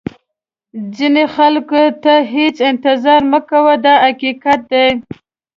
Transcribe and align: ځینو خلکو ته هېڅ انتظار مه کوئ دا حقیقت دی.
ځینو 0.95 1.23
خلکو 1.35 1.81
ته 2.03 2.13
هېڅ 2.33 2.55
انتظار 2.71 3.21
مه 3.31 3.39
کوئ 3.49 3.75
دا 3.85 3.93
حقیقت 4.05 4.59
دی. 4.71 4.87